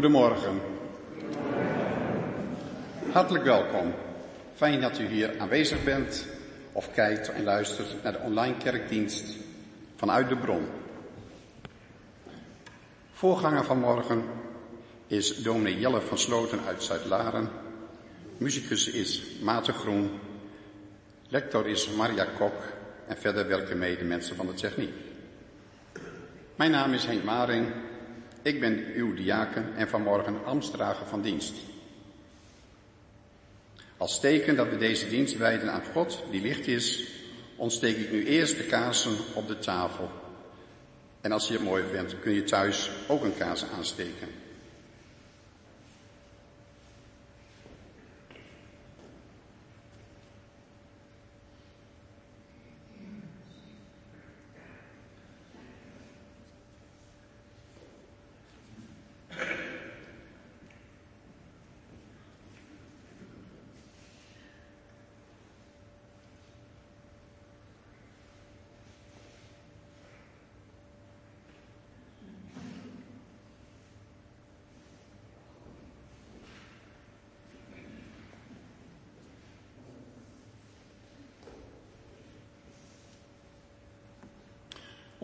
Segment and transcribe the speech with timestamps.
[0.00, 0.60] Goedemorgen.
[3.12, 3.94] Hartelijk welkom.
[4.54, 6.26] Fijn dat u hier aanwezig bent
[6.72, 9.36] of kijkt en luistert naar de online kerkdienst
[9.96, 10.66] vanuit de bron.
[13.12, 14.24] Voorganger van morgen
[15.06, 17.48] is dominee Jelle van Sloten uit Zuid-Laren.
[18.36, 20.10] Muzikus is Maarten Groen.
[21.28, 22.62] Lector is Maria Kok
[23.06, 24.94] en verder werken mee de mensen van de techniek.
[26.56, 27.66] Mijn naam is Henk Maring.
[28.42, 31.54] Ik ben uw diaken en vanmorgen ambtsdrager van dienst.
[33.96, 37.08] Als teken dat we deze dienst wijden aan God, die licht is,
[37.56, 40.10] ontsteek ik nu eerst de kaarsen op de tafel.
[41.20, 44.28] En als je het mooi vindt, kun je thuis ook een kaars aansteken.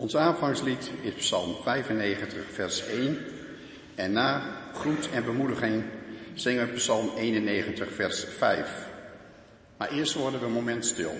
[0.07, 3.17] Ons aanvangslied is Psalm 95, vers 1.
[3.95, 4.41] En na
[4.73, 5.83] groet en bemoediging
[6.33, 8.87] zingen we Psalm 91, vers 5.
[9.77, 11.11] Maar eerst worden we een moment stil.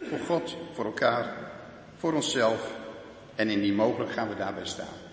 [0.00, 1.34] Voor God, voor elkaar,
[1.96, 2.72] voor onszelf.
[3.34, 5.09] En indien mogelijk gaan we daarbij staan.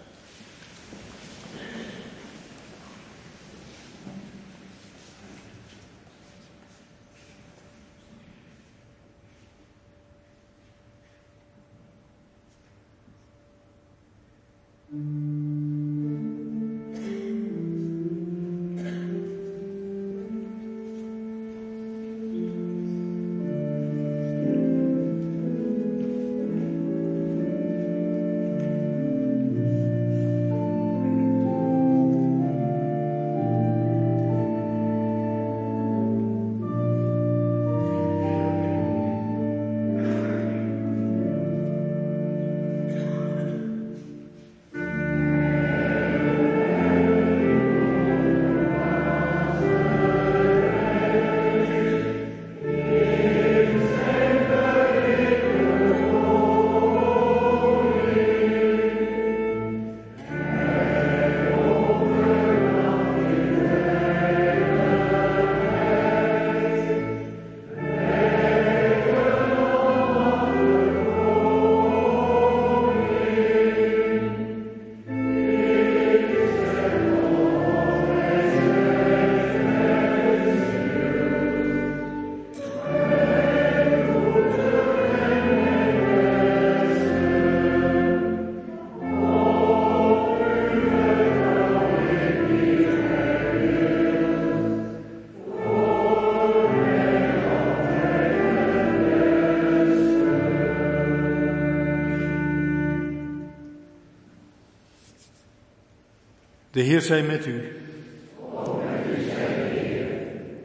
[106.77, 107.61] De Heer zij met u.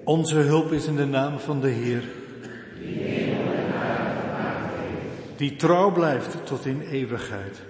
[0.04, 2.02] Onze hulp is in de naam van de Heer.
[5.36, 7.62] Die trouw blijft tot in eeuwigheid.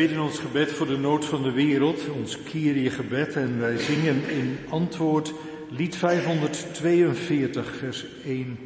[0.00, 4.30] Bidden ons gebed voor de nood van de wereld, ons Kyrie gebed, en wij zingen
[4.30, 5.32] in antwoord
[5.70, 8.58] lied 542, vers 1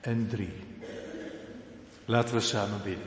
[0.00, 0.48] en 3.
[2.04, 3.06] Laten we samen bidden.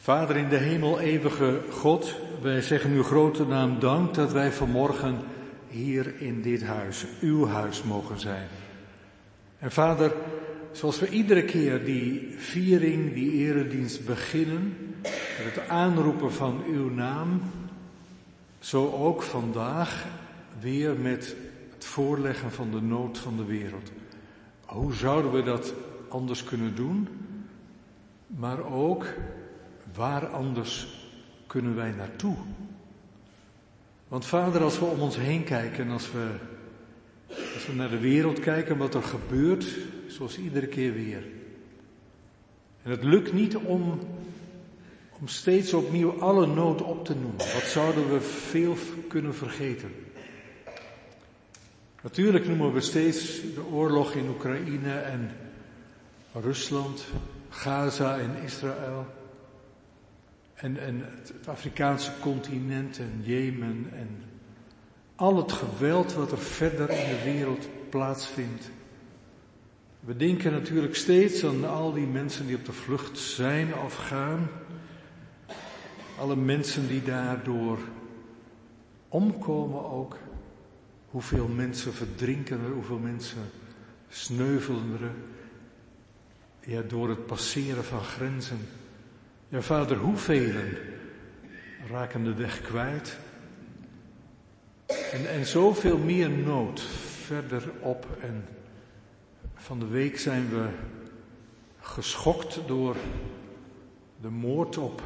[0.00, 5.18] Vader in de hemel, eeuwige God, wij zeggen uw grote naam dank dat wij vanmorgen
[5.68, 8.48] hier in dit huis, uw huis mogen zijn.
[9.58, 10.12] En vader,
[10.76, 14.76] zoals we iedere keer die viering, die eredienst beginnen,
[15.44, 17.42] met het aanroepen van uw naam,
[18.58, 20.06] zo ook vandaag
[20.60, 21.36] weer met
[21.74, 23.90] het voorleggen van de nood van de wereld.
[24.64, 25.74] Hoe zouden we dat
[26.08, 27.08] anders kunnen doen?
[28.26, 29.06] Maar ook,
[29.94, 30.88] waar anders
[31.46, 32.36] kunnen wij naartoe?
[34.08, 36.28] Want vader, als we om ons heen kijken, als we,
[37.54, 39.66] als we naar de wereld kijken, wat er gebeurt,
[40.16, 41.22] zoals iedere keer weer.
[42.82, 43.98] En het lukt niet om,
[45.20, 47.38] om steeds opnieuw alle nood op te noemen.
[47.38, 48.76] Wat zouden we veel
[49.08, 49.90] kunnen vergeten?
[52.02, 55.30] Natuurlijk noemen we steeds de oorlog in Oekraïne en
[56.32, 57.06] Rusland,
[57.48, 59.06] Gaza en Israël.
[60.54, 64.08] En, en het Afrikaanse continent en Jemen en
[65.14, 68.70] al het geweld wat er verder in de wereld plaatsvindt.
[70.06, 74.48] We denken natuurlijk steeds aan al die mensen die op de vlucht zijn of gaan.
[76.18, 77.78] Alle mensen die daardoor
[79.08, 80.16] omkomen ook.
[81.10, 83.38] Hoeveel mensen verdrinken er, hoeveel mensen
[84.08, 85.10] sneuvelen er.
[86.70, 88.58] Ja, door het passeren van grenzen.
[89.48, 90.52] Ja, vader, hoeveel
[91.90, 93.18] raken de weg kwijt?
[95.12, 96.80] En, en zoveel meer nood
[97.26, 98.06] verderop.
[98.20, 98.44] En
[99.66, 100.68] van de week zijn we
[101.80, 102.96] geschokt door
[104.20, 105.02] de moord op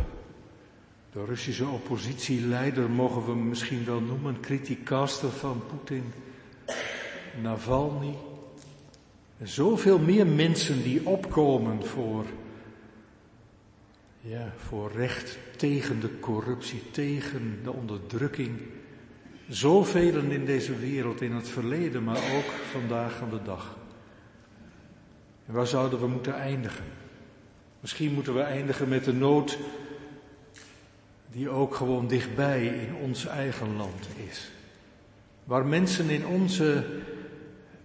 [1.12, 6.12] de Russische oppositieleider, mogen we misschien wel noemen, criticaster van Poetin,
[7.42, 8.14] Navalny.
[9.38, 12.24] En zoveel meer mensen die opkomen voor
[14.20, 18.58] ja, voor recht tegen de corruptie, tegen de onderdrukking.
[19.48, 23.78] Zoveel in deze wereld, in het verleden, maar ook vandaag aan de dag.
[25.50, 26.84] En waar zouden we moeten eindigen?
[27.80, 29.58] Misschien moeten we eindigen met de nood
[31.30, 34.50] die ook gewoon dichtbij in ons eigen land is.
[35.44, 36.84] Waar mensen in onze,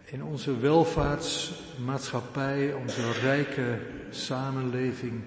[0.03, 3.79] in onze welvaartsmaatschappij, onze rijke
[4.09, 5.21] samenleving,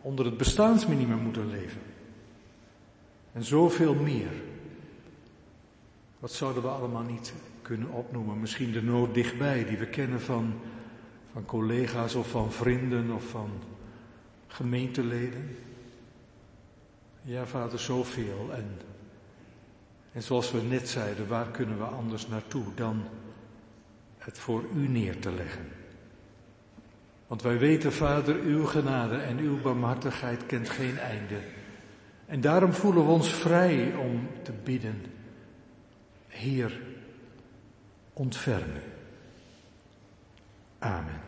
[0.00, 1.80] onder het bestaansminimum moeten leven.
[3.32, 4.32] En zoveel meer.
[6.18, 7.32] Wat zouden we allemaal niet
[7.62, 8.40] kunnen opnoemen?
[8.40, 10.54] Misschien de nood dichtbij die we kennen van,
[11.38, 13.50] van collega's of van vrienden of van
[14.46, 15.56] gemeenteleden.
[17.22, 18.50] Ja, vader, zoveel.
[18.52, 18.78] En,
[20.12, 23.02] en zoals we net zeiden, waar kunnen we anders naartoe dan
[24.18, 25.68] het voor u neer te leggen?
[27.26, 31.40] Want wij weten, Vader, uw genade en uw barmhartigheid kent geen einde.
[32.26, 35.02] En daarom voelen we ons vrij om te bidden.
[36.28, 36.80] Heer,
[38.12, 38.82] ontfermen.
[40.78, 41.27] Amen.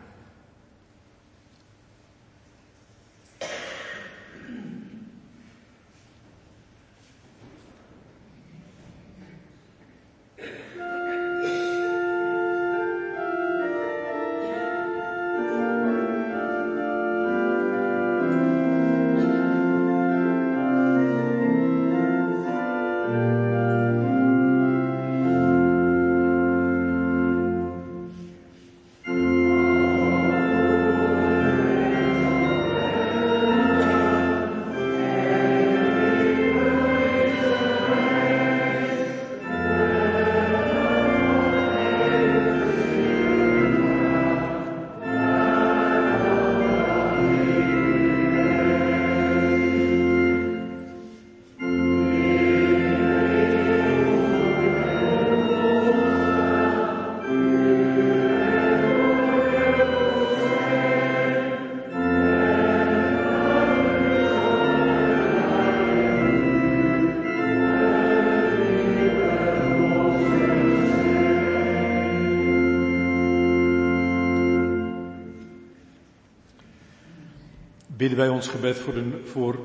[78.01, 79.59] Bidden wij ons gebed voor, de, voor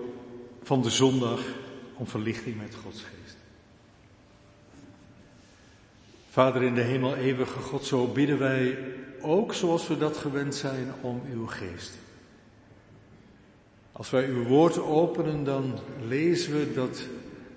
[0.63, 1.41] van de zondag
[1.95, 3.37] om verlichting met Gods geest.
[6.31, 8.79] Vader in de hemel, eeuwige God, zo bidden wij
[9.21, 11.99] ook zoals we dat gewend zijn om uw geest.
[13.93, 17.03] Als wij uw woord openen, dan lezen we dat,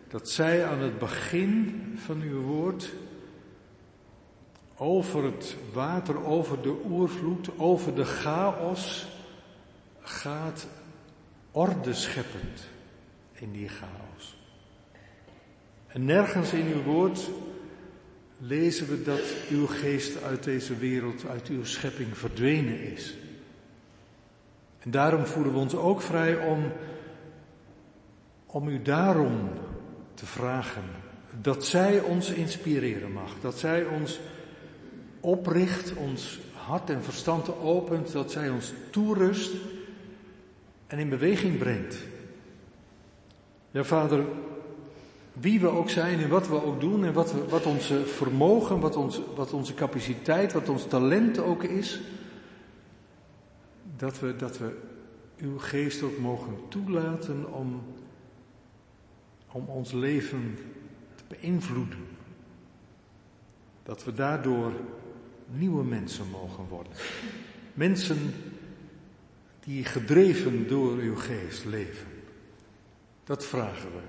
[0.07, 2.89] dat zij aan het begin van uw woord
[4.77, 9.07] over het water, over de oervloed, over de chaos
[10.09, 10.67] gaat
[11.51, 12.67] orde scheppend
[13.33, 14.37] in die chaos.
[15.87, 17.29] En nergens in uw woord
[18.37, 23.17] lezen we dat uw geest uit deze wereld, uit uw schepping verdwenen is.
[24.79, 26.71] En daarom voelen we ons ook vrij om,
[28.45, 29.49] om u daarom
[30.13, 30.83] te vragen
[31.41, 34.19] dat zij ons inspireren mag, dat zij ons
[35.19, 39.51] opricht, ons hart en verstand opent, dat zij ons toerust
[40.89, 41.97] en in beweging brengt.
[43.71, 44.25] Ja, vader,
[45.33, 48.95] wie we ook zijn en wat we ook doen en wat, wat onze vermogen, wat,
[48.95, 52.01] ons, wat onze capaciteit, wat ons talent ook is,
[53.97, 54.77] dat we, dat we
[55.37, 57.81] uw geest ook mogen toelaten om,
[59.51, 60.57] om ons leven
[61.15, 62.05] te beïnvloeden.
[63.83, 64.71] Dat we daardoor
[65.45, 66.93] nieuwe mensen mogen worden.
[67.73, 68.33] Mensen
[69.69, 72.07] die gedreven door uw geest leven.
[73.23, 74.01] Dat vragen we.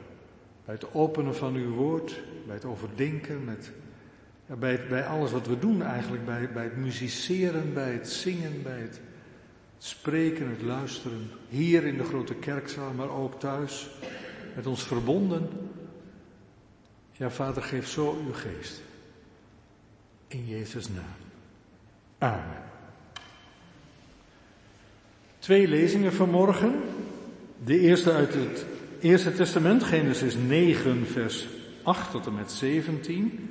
[0.65, 3.71] Bij het openen van uw woord, bij het overdenken, met,
[4.47, 8.81] ja, bij, alles wat we doen eigenlijk, bij, bij het musiceren, bij het zingen, bij
[8.81, 9.01] het
[9.79, 11.31] spreken, het luisteren.
[11.49, 13.91] Hier in de grote kerkzaal, maar ook thuis,
[14.55, 15.49] met ons verbonden.
[17.13, 18.83] Ja, Vader, geef zo uw geest.
[20.27, 21.19] In Jezus' naam.
[22.19, 22.70] Amen.
[25.41, 26.75] Twee lezingen vanmorgen.
[27.65, 28.67] De eerste uit het
[29.01, 31.47] Eerste Testament, Genesis 9, vers
[31.83, 33.51] 8 tot en met 17.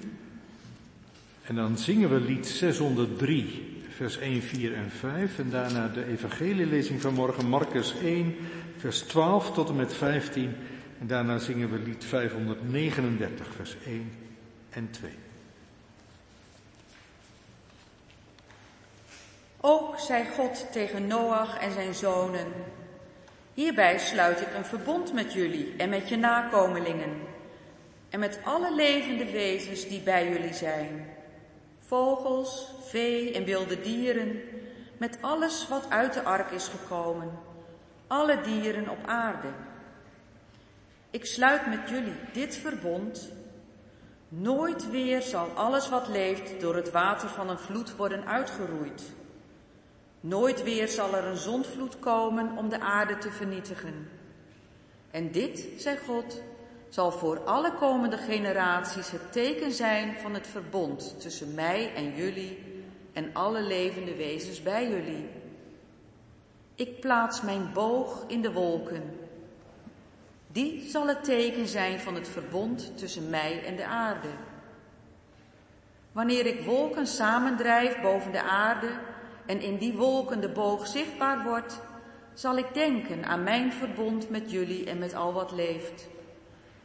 [1.43, 5.39] En dan zingen we lied 603, vers 1, 4 en 5.
[5.39, 8.35] En daarna de evangelielezing van morgen, Marcus 1,
[8.77, 10.49] vers 12 tot en met 15.
[10.99, 14.11] En daarna zingen we lied 539, vers 1
[14.69, 15.28] en 2.
[19.61, 22.53] Ook zei God tegen Noach en zijn zonen,
[23.53, 27.21] hierbij sluit ik een verbond met jullie en met je nakomelingen
[28.09, 31.09] en met alle levende wezens die bij jullie zijn,
[31.79, 34.41] vogels, vee en wilde dieren,
[34.97, 37.39] met alles wat uit de ark is gekomen,
[38.07, 39.47] alle dieren op aarde.
[41.09, 43.31] Ik sluit met jullie dit verbond.
[44.27, 49.17] Nooit weer zal alles wat leeft door het water van een vloed worden uitgeroeid.
[50.21, 54.09] Nooit weer zal er een zondvloed komen om de aarde te vernietigen.
[55.11, 56.41] En dit, zei God,
[56.89, 62.57] zal voor alle komende generaties het teken zijn van het verbond tussen mij en jullie
[63.13, 65.29] en alle levende wezens bij jullie.
[66.75, 69.03] Ik plaats mijn boog in de wolken.
[70.47, 74.29] Die zal het teken zijn van het verbond tussen mij en de aarde.
[76.11, 78.89] Wanneer ik wolken samendrijf boven de aarde,
[79.49, 81.79] en in die wolken de boog zichtbaar wordt,
[82.33, 86.07] zal ik denken aan mijn verbond met jullie en met al wat leeft.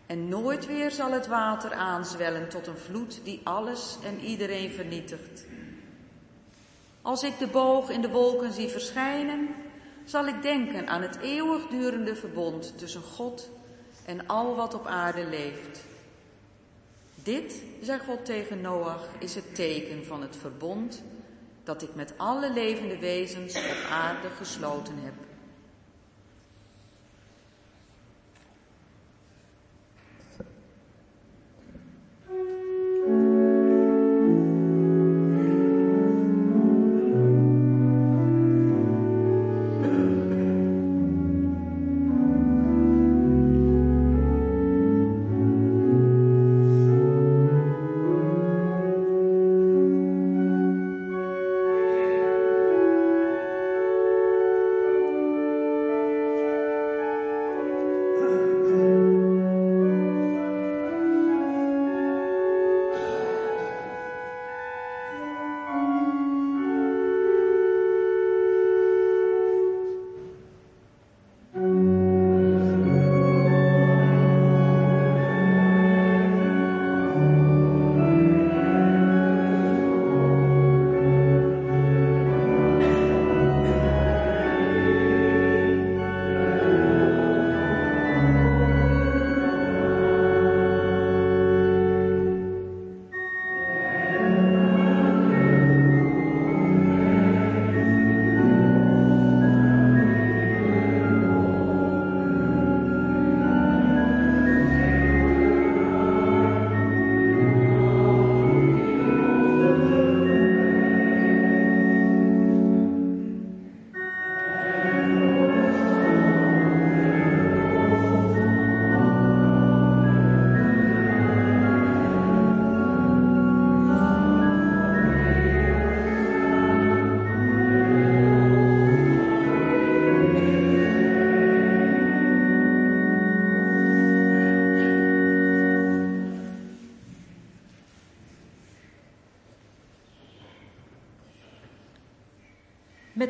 [0.07, 5.46] En nooit weer zal het water aanzwellen tot een vloed die alles en iedereen vernietigt.
[7.03, 9.48] Als ik de boog in de wolken zie verschijnen,
[10.05, 13.50] zal ik denken aan het eeuwigdurende verbond tussen God
[14.07, 15.85] en al wat op aarde leeft.
[17.14, 21.03] Dit, zei God tegen Noach, is het teken van het verbond
[21.64, 25.34] dat ik met alle levende wezens op aarde gesloten heb.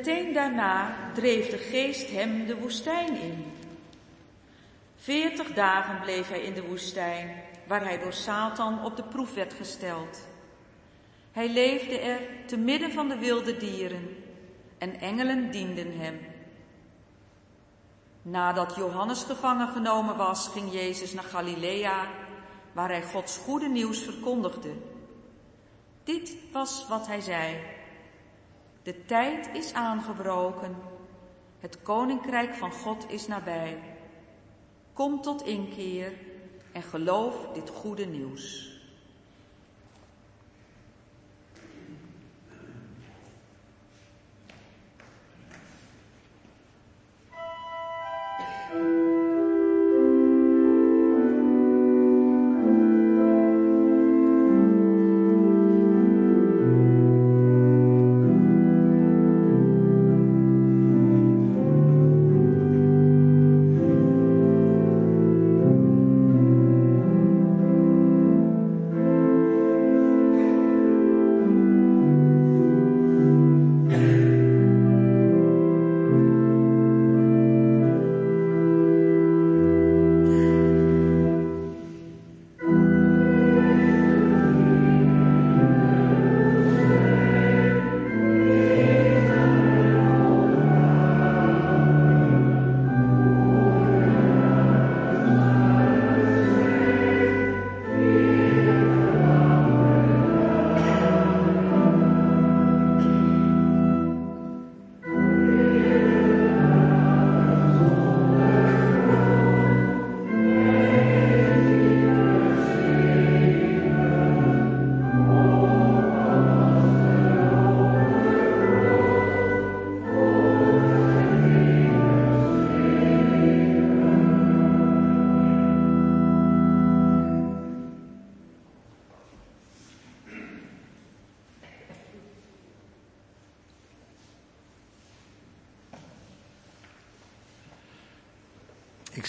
[0.05, 3.53] Meteen daarna dreef de geest hem de woestijn in.
[4.97, 9.53] Veertig dagen bleef hij in de woestijn, waar hij door Satan op de proef werd
[9.55, 10.27] gesteld.
[11.33, 14.17] Hij leefde er te midden van de wilde dieren
[14.79, 16.21] en engelen dienden hem.
[18.23, 22.07] Nadat Johannes gevangen genomen was, ging Jezus naar Galilea,
[22.73, 24.73] waar hij Gods goede nieuws verkondigde.
[26.05, 27.74] Dit was wat hij zei.
[28.85, 30.77] De tijd is aangebroken.
[31.59, 33.79] Het koninkrijk van God is nabij.
[34.93, 36.13] Kom tot inkeer
[36.73, 38.74] en geloof dit goede nieuws.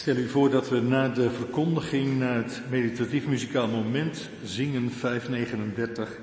[0.06, 6.20] Stel u voor dat we na de verkondiging naar het meditatief muzikaal moment zingen 539,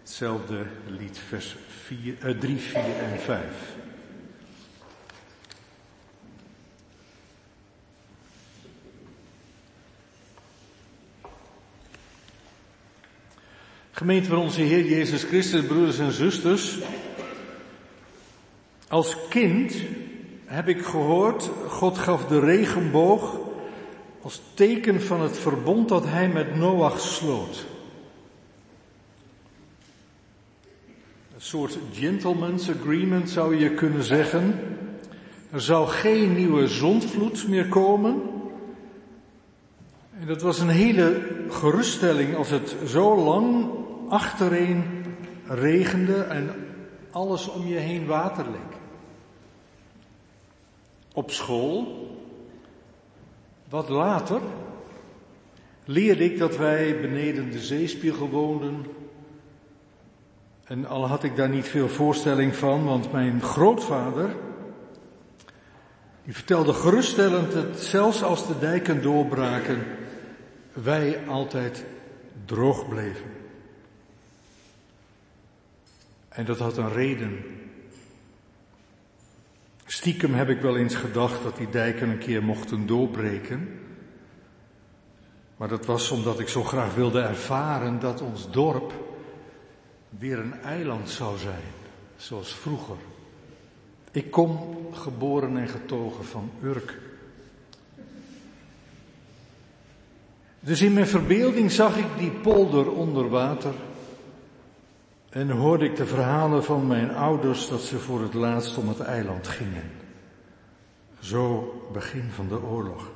[0.00, 0.66] hetzelfde
[0.98, 3.44] lied, vers 4, uh, 3, 4 en 5.
[13.90, 16.78] Gemeente van onze Heer Jezus Christus, broeders en zusters.
[18.88, 19.74] Als kind
[20.48, 23.36] heb ik gehoord, God gaf de regenboog
[24.22, 27.66] als teken van het verbond dat hij met Noach sloot.
[31.34, 34.60] Een soort gentleman's agreement zou je kunnen zeggen.
[35.50, 38.22] Er zou geen nieuwe zondvloed meer komen.
[40.20, 43.66] En dat was een hele geruststelling als het zo lang
[44.08, 44.84] achtereen
[45.46, 46.50] regende en
[47.10, 48.77] alles om je heen water leek.
[51.18, 52.08] Op school,
[53.68, 54.40] wat later,
[55.84, 58.86] leerde ik dat wij beneden de zeespiegel woonden.
[60.64, 64.36] En al had ik daar niet veel voorstelling van, want mijn grootvader,
[66.24, 69.78] die vertelde geruststellend dat zelfs als de dijken doorbraken,
[70.72, 71.84] wij altijd
[72.44, 73.30] droog bleven.
[76.28, 77.57] En dat had een reden.
[79.90, 83.80] Stiekem heb ik wel eens gedacht dat die dijken een keer mochten doorbreken.
[85.56, 88.92] Maar dat was omdat ik zo graag wilde ervaren dat ons dorp
[90.18, 91.62] weer een eiland zou zijn,
[92.16, 92.96] zoals vroeger.
[94.12, 96.98] Ik kom geboren en getogen van Urk.
[100.60, 103.74] Dus in mijn verbeelding zag ik die polder onder water
[105.30, 109.00] en hoorde ik de verhalen van mijn ouders dat ze voor het laatst om het
[109.00, 109.90] eiland gingen.
[111.20, 113.10] Zo begin van de oorlog.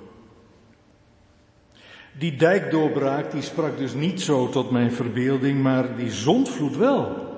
[2.19, 7.31] Die dijkdoorbraak die sprak dus niet zo tot mijn verbeelding, maar die zondvloed wel.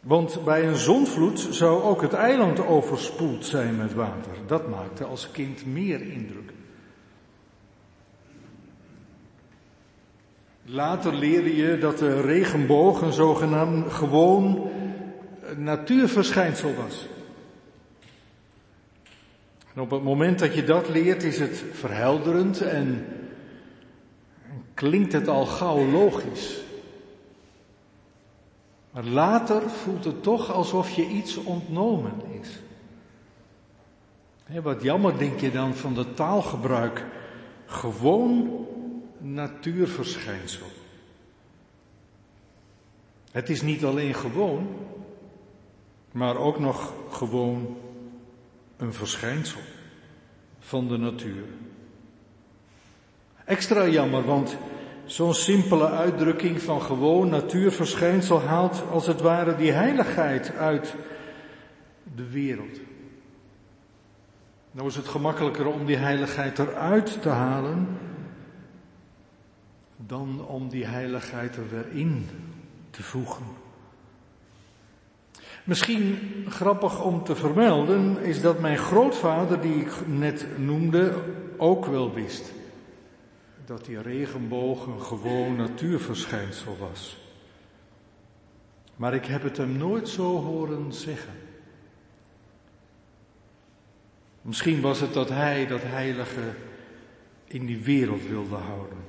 [0.00, 4.32] Want bij een zondvloed zou ook het eiland overspoeld zijn met water.
[4.46, 6.51] Dat maakte als kind meer indruk.
[10.64, 14.70] Later leerde je dat de regenboog een zogenaamd gewoon
[15.56, 17.06] natuurverschijnsel was.
[19.74, 23.06] En op het moment dat je dat leert is het verhelderend en
[24.74, 26.60] klinkt het al gauw logisch.
[28.90, 32.60] Maar later voelt het toch alsof je iets ontnomen is.
[34.62, 37.04] wat jammer denk je dan van de taalgebruik.
[37.66, 38.66] Gewoon
[39.22, 40.66] natuurverschijnsel.
[43.30, 44.68] Het is niet alleen gewoon,
[46.12, 47.76] maar ook nog gewoon
[48.76, 49.60] een verschijnsel
[50.58, 51.44] van de natuur.
[53.44, 54.56] Extra jammer, want
[55.04, 60.94] zo'n simpele uitdrukking van gewoon natuurverschijnsel haalt als het ware die heiligheid uit
[62.16, 62.80] de wereld.
[64.70, 67.88] Nou is het gemakkelijker om die heiligheid eruit te halen
[70.12, 72.28] dan om die heiligheid er weer in
[72.90, 73.44] te voegen.
[75.64, 81.14] Misschien grappig om te vermelden is dat mijn grootvader, die ik net noemde,
[81.56, 82.52] ook wel wist
[83.64, 87.16] dat die regenboog een gewoon natuurverschijnsel was.
[88.96, 91.34] Maar ik heb het hem nooit zo horen zeggen.
[94.42, 96.54] Misschien was het dat hij dat heilige
[97.44, 99.01] in die wereld wilde houden.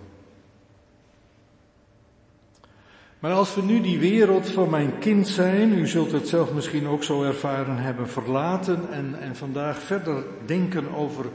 [3.24, 6.88] Maar als we nu die wereld van mijn kind zijn, u zult het zelf misschien
[6.88, 11.26] ook zo ervaren hebben, verlaten en, en vandaag verder denken over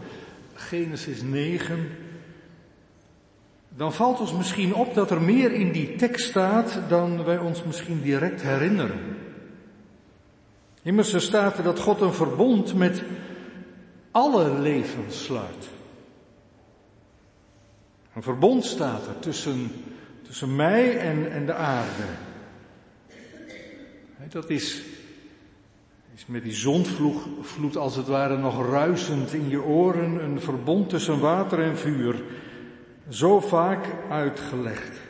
[0.54, 1.88] Genesis 9,
[3.68, 7.64] dan valt ons misschien op dat er meer in die tekst staat dan wij ons
[7.64, 9.16] misschien direct herinneren.
[10.82, 13.02] Immers er staat er dat God een verbond met
[14.10, 15.68] alle levens sluit.
[18.14, 19.70] Een verbond staat er tussen
[20.28, 22.04] Tussen mij en, en de aarde.
[24.28, 24.82] Dat is,
[26.14, 31.20] is met die zondvloed als het ware nog ruisend in je oren een verbond tussen
[31.20, 32.22] water en vuur.
[33.08, 35.00] Zo vaak uitgelegd.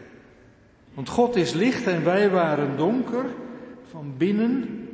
[0.95, 3.25] Want God is licht en wij waren donker
[3.91, 4.89] van binnen.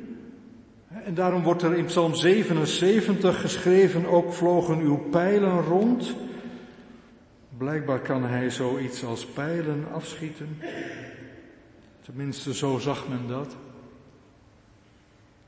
[1.05, 6.15] En daarom wordt er in Psalm 77 geschreven, ook vlogen uw pijlen rond.
[7.59, 10.59] Blijkbaar kan hij zoiets als pijlen afschieten.
[12.05, 13.57] Tenminste, zo zag men dat.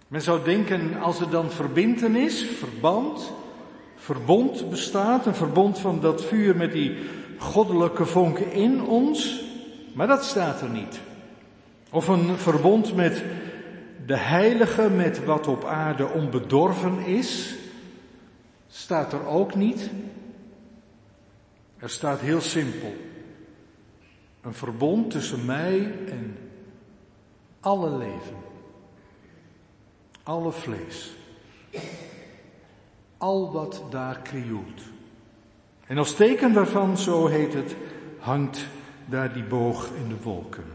[0.09, 3.33] Men zou denken, als er dan verbintenis, verband,
[3.97, 6.97] verbond bestaat, een verbond van dat vuur met die
[7.39, 9.45] goddelijke vonken in ons,
[9.95, 11.01] maar dat staat er niet.
[11.91, 13.25] Of een verbond met
[14.07, 17.55] de heilige, met wat op aarde onbedorven is,
[18.69, 19.91] staat er ook niet.
[21.87, 22.95] Er staat heel simpel.
[24.41, 26.39] Een verbond tussen mij en
[27.61, 28.37] alle leven.
[30.23, 31.17] Alle vlees.
[33.17, 34.83] Al wat daar krioelt.
[35.87, 37.77] En als teken daarvan, zo heet het,
[38.19, 38.67] hangt
[39.05, 40.73] daar die boog in de wolken.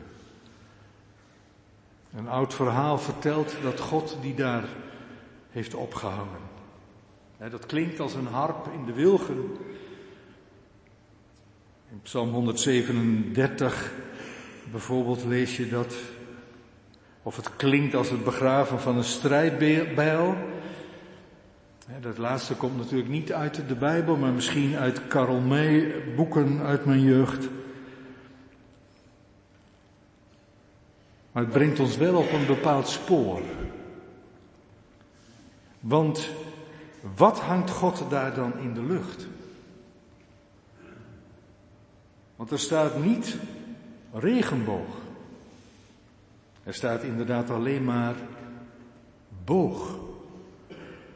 [2.15, 4.65] Een oud verhaal vertelt dat God die daar
[5.50, 6.50] heeft opgehangen.
[7.38, 9.58] Dat klinkt als een harp in de wilgen.
[11.92, 13.92] In Psalm 137
[14.72, 15.96] bijvoorbeeld lees je dat,
[17.24, 20.36] of het klinkt als het begraven van een strijdbijl.
[22.02, 26.86] Dat laatste komt natuurlijk niet uit de Bijbel, maar misschien uit Karel May boeken uit
[26.86, 27.50] mijn jeugd.
[31.32, 33.42] Maar het brengt ons wel op een bepaald spoor.
[35.80, 36.30] Want
[37.16, 39.28] wat hangt God daar dan in de lucht?
[42.42, 43.38] Want er staat niet
[44.14, 44.96] regenboog.
[46.64, 48.16] Er staat inderdaad alleen maar
[49.46, 50.00] boog.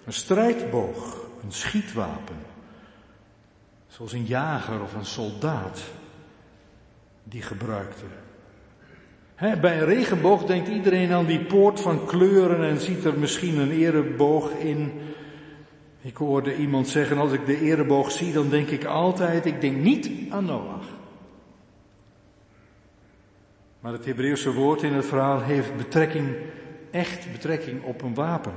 [0.06, 2.36] Een strijdboog, een schietwapen.
[3.88, 5.82] Zoals een jager of een soldaat
[7.24, 8.06] die gebruikte.
[9.62, 13.72] bij een regenboog denkt iedereen aan die poort van kleuren en ziet er misschien een
[13.72, 14.92] ereboog in.
[16.02, 19.78] Ik hoorde iemand zeggen, als ik de ereboog zie, dan denk ik altijd, ik denk
[19.78, 20.95] niet aan Noach.
[23.86, 26.36] Maar het Hebreeuwse woord in het verhaal heeft betrekking,
[26.92, 28.54] echt betrekking op een wapen.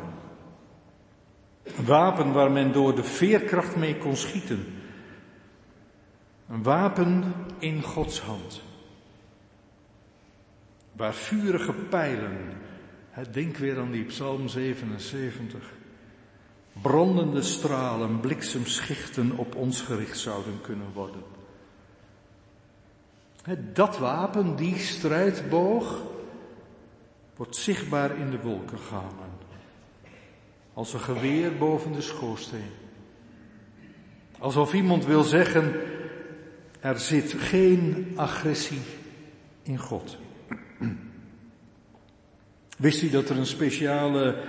[1.62, 4.66] Een wapen waar men door de veerkracht mee kon schieten.
[6.48, 8.62] Een wapen in Gods hand.
[10.92, 12.38] Waar vurige pijlen,
[13.30, 15.72] denk weer aan die Psalm 77,
[16.82, 21.22] brandende stralen, bliksemschichten op ons gericht zouden kunnen worden.
[23.72, 26.02] Dat wapen, die strijdboog,
[27.36, 29.36] wordt zichtbaar in de wolken gehangen.
[30.72, 32.70] Als een geweer boven de schoorsteen.
[34.38, 35.74] Alsof iemand wil zeggen,
[36.80, 38.80] er zit geen agressie
[39.62, 40.18] in God.
[42.78, 44.44] Wist u dat er een speciale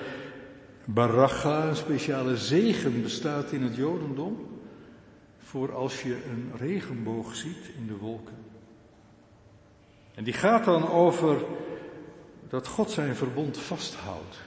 [0.85, 4.47] baracha, een speciale zegen bestaat in het Jodendom?
[5.37, 8.38] Voor als je een regenboog ziet in de wolken.
[10.19, 11.37] En die gaat dan over
[12.49, 14.37] dat God zijn verbond vasthoudt.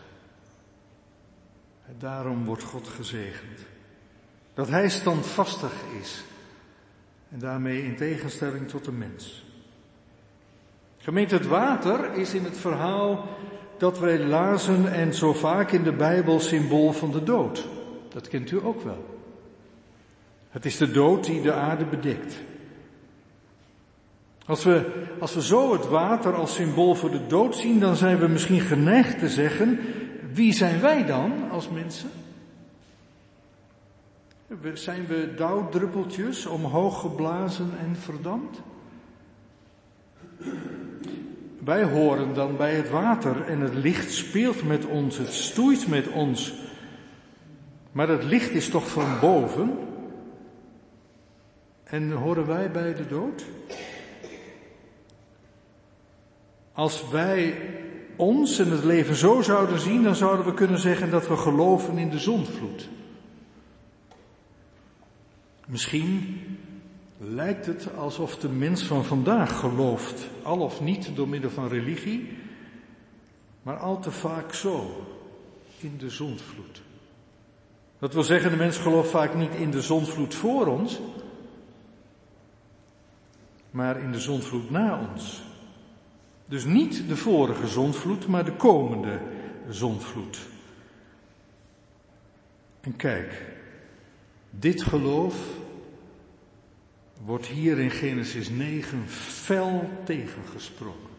[1.86, 3.58] En daarom wordt God gezegend.
[4.54, 6.24] Dat hij standvastig is.
[7.30, 9.44] En daarmee in tegenstelling tot de mens.
[10.98, 13.28] Gemeente het water is in het verhaal
[13.78, 17.68] dat wij lazen en zo vaak in de Bijbel symbool van de dood.
[18.08, 19.20] Dat kent u ook wel.
[20.50, 22.34] Het is de dood die de aarde bedekt.
[24.46, 28.18] Als we, als we zo het water als symbool voor de dood zien, dan zijn
[28.18, 29.78] we misschien geneigd te zeggen,
[30.32, 32.10] wie zijn wij dan als mensen?
[34.72, 38.60] Zijn we dauwdruppeltjes omhoog geblazen en verdampt?
[41.64, 46.08] Wij horen dan bij het water en het licht speelt met ons, het stoeit met
[46.08, 46.54] ons.
[47.92, 49.78] Maar het licht is toch van boven?
[51.84, 53.44] En horen wij bij de dood?
[56.72, 57.56] Als wij
[58.16, 61.98] ons en het leven zo zouden zien, dan zouden we kunnen zeggen dat we geloven
[61.98, 62.88] in de zondvloed.
[65.66, 66.40] Misschien
[67.18, 72.38] lijkt het alsof de mens van vandaag gelooft, al of niet door middel van religie,
[73.62, 75.06] maar al te vaak zo,
[75.78, 76.82] in de zondvloed.
[77.98, 81.00] Dat wil zeggen, de mens gelooft vaak niet in de zondvloed voor ons,
[83.70, 85.42] maar in de zondvloed na ons.
[86.52, 89.18] Dus niet de vorige zondvloed, maar de komende
[89.68, 90.38] zondvloed.
[92.80, 93.42] En kijk,
[94.50, 95.34] dit geloof
[97.24, 101.10] wordt hier in Genesis 9 fel tegengesproken.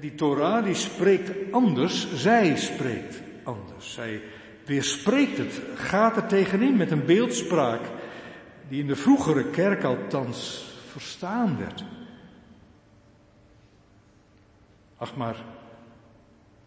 [0.00, 3.92] Die Torah die spreekt anders, zij spreekt anders.
[3.92, 4.20] Zij
[4.64, 7.80] weerspreekt het, gaat er tegenin met een beeldspraak
[8.68, 11.84] die in de vroegere kerk althans verstaan werd.
[15.02, 15.44] Ach maar,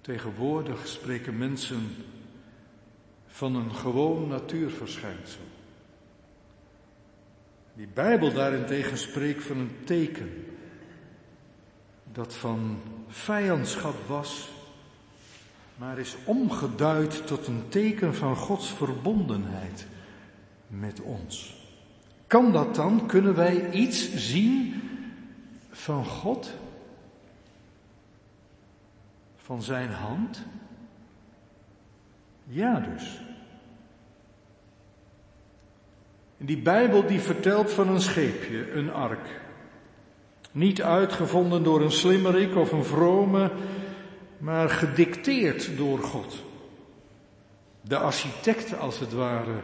[0.01, 1.95] tegenwoordig spreken mensen
[3.27, 5.41] van een gewoon natuurverschijnsel.
[7.73, 10.45] Die Bijbel daarentegen spreekt van een teken
[12.11, 14.49] dat van vijandschap was,
[15.75, 19.87] maar is omgeduid tot een teken van Gods verbondenheid
[20.67, 21.55] met ons.
[22.27, 23.07] Kan dat dan?
[23.07, 24.81] Kunnen wij iets zien
[25.69, 26.53] van God?
[29.45, 30.45] Van zijn hand?
[32.43, 33.21] Ja dus.
[36.37, 39.41] Die Bijbel die vertelt van een scheepje, een ark.
[40.51, 43.51] Niet uitgevonden door een slimmerik of een vrome,
[44.37, 46.43] maar gedicteerd door God.
[47.81, 49.61] De architect als het ware.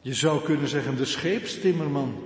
[0.00, 2.22] Je zou kunnen zeggen de scheepstimmerman.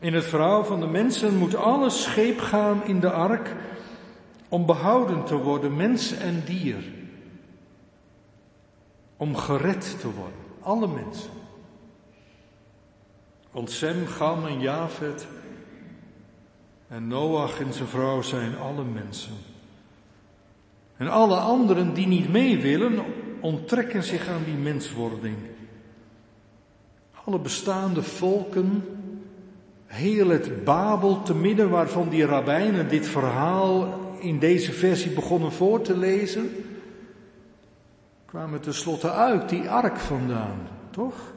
[0.00, 3.56] In het verhaal van de mensen moet alles scheep gaan in de ark
[4.50, 6.84] om behouden te worden, mens en dier.
[9.16, 11.30] Om gered te worden, alle mensen.
[13.50, 15.26] Want Sem, Gam en Javed
[16.88, 19.34] en Noach en zijn vrouw zijn alle mensen.
[20.96, 22.98] En alle anderen die niet mee willen,
[23.40, 25.36] onttrekken zich aan die menswording.
[27.24, 28.84] Alle bestaande volken,
[29.86, 35.82] heel het Babel te midden waarvan die rabbijnen dit verhaal in deze versie begonnen voor
[35.82, 36.50] te lezen,
[38.24, 41.32] kwamen tenslotte uit die ark vandaan, toch?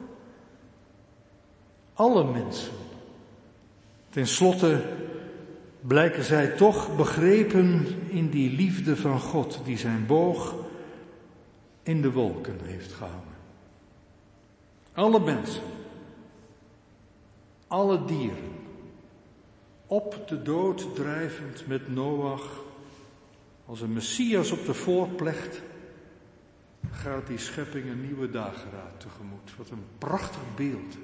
[1.94, 2.72] Alle mensen.
[4.10, 4.82] Ten slotte
[5.80, 10.54] blijken zij toch begrepen in die liefde van God die zijn boog
[11.82, 13.34] in de wolken heeft gehouden.
[14.92, 15.62] Alle mensen,
[17.66, 18.52] alle dieren,
[19.86, 22.63] op de dood drijvend met Noach,
[23.66, 25.62] als een Messias op de voorplecht,
[26.90, 29.56] gaat die schepping een nieuwe dageraad tegemoet.
[29.56, 30.96] Wat een prachtig beeld.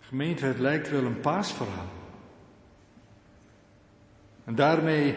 [0.00, 1.92] Gemeente, het lijkt wel een paasverhaal.
[4.44, 5.16] En daarmee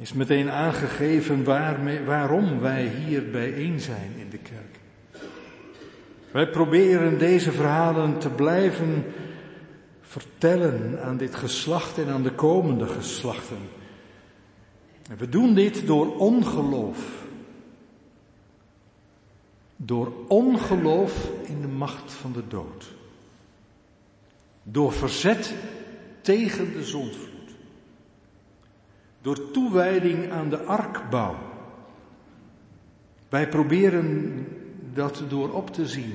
[0.00, 1.44] is meteen aangegeven
[2.04, 4.78] waarom wij hier bijeen zijn in de kerk.
[6.30, 9.04] Wij proberen deze verhalen te blijven
[10.14, 13.58] vertellen aan dit geslacht en aan de komende geslachten.
[15.10, 17.24] En we doen dit door ongeloof.
[19.76, 22.92] Door ongeloof in de macht van de dood.
[24.62, 25.54] Door verzet
[26.20, 27.54] tegen de zondvloed.
[29.20, 31.36] Door toewijding aan de arkbouw.
[33.28, 34.46] Wij proberen
[34.92, 36.14] dat door op te zien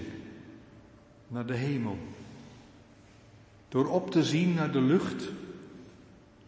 [1.28, 1.97] naar de hemel.
[3.70, 5.30] Door op te zien naar de lucht.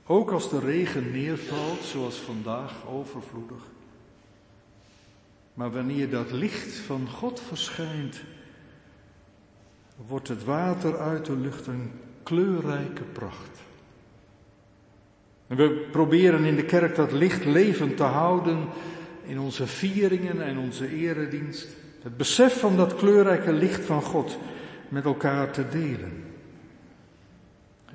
[0.05, 3.63] Ook als de regen neervalt, zoals vandaag, overvloedig.
[5.53, 8.21] Maar wanneer dat licht van God verschijnt,
[10.07, 11.91] wordt het water uit de lucht een
[12.23, 13.59] kleurrijke pracht.
[15.47, 18.67] En we proberen in de kerk dat licht levend te houden
[19.25, 21.67] in onze vieringen en onze eredienst.
[22.01, 24.37] Het besef van dat kleurrijke licht van God
[24.89, 26.30] met elkaar te delen.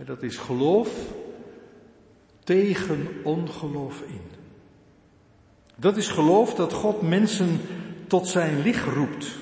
[0.05, 1.15] Dat is geloof
[2.45, 4.21] tegen ongeloof in.
[5.77, 7.61] Dat is geloof dat God mensen
[8.07, 9.39] tot zijn licht roept.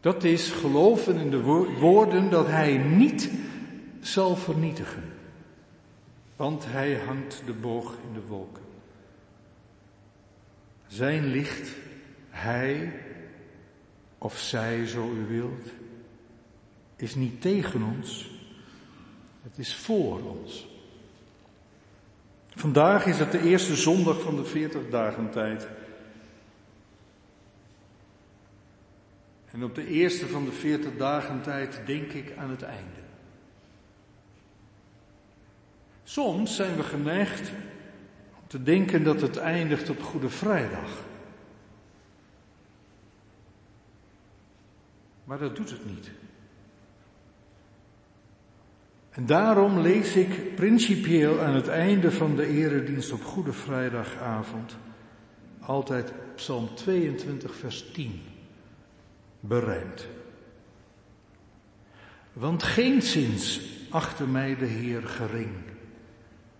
[0.00, 1.40] Dat is geloven in de
[1.80, 3.30] woorden dat hij niet
[4.00, 5.02] zal vernietigen.
[6.36, 8.62] Want hij hangt de boog in de wolken.
[10.86, 11.70] Zijn licht,
[12.30, 12.92] hij
[14.18, 15.68] of zij, zo u wilt,
[16.96, 18.30] is niet tegen ons,
[19.42, 20.70] het is voor ons.
[22.54, 25.68] Vandaag is het de eerste zondag van de 40 dagen tijd.
[29.50, 33.00] En op de eerste van de 40 dagen tijd denk ik aan het einde.
[36.04, 37.50] Soms zijn we geneigd
[38.40, 41.04] om te denken dat het eindigt op Goede Vrijdag.
[45.24, 46.10] Maar dat doet het niet.
[49.12, 54.76] En daarom lees ik principieel aan het einde van de eredienst op Goede Vrijdagavond
[55.60, 58.20] altijd Psalm 22, vers 10
[59.40, 60.06] berijmd.
[62.32, 63.60] Want geen zins
[63.90, 65.54] achter mij de Heer gering,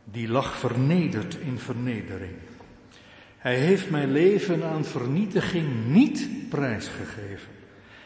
[0.04, 2.36] die lag vernederd in vernedering.
[3.38, 7.50] Hij heeft mijn leven aan vernietiging niet prijsgegeven.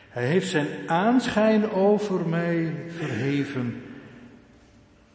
[0.08, 3.82] Hij heeft zijn aanschijn over mij verheven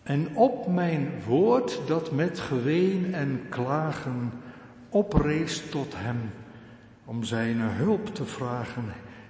[0.03, 4.31] en op mijn woord dat met geween en klagen
[4.89, 6.31] oprees tot hem
[7.05, 8.83] om zijn hulp te vragen,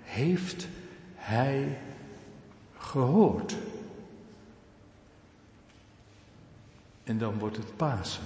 [0.04, 0.68] heeft
[1.16, 1.78] hij
[2.78, 3.58] gehoord.
[7.04, 8.24] En dan wordt het Pasen.